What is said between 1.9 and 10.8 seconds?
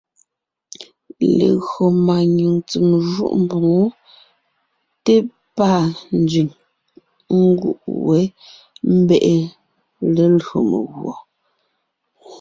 máanyìŋ ntsèm jûʼ mboŋó té pâ nzẅìŋ nguʼ wé, ḿbe’e lelÿò